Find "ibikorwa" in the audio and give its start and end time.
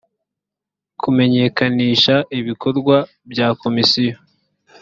2.39-2.97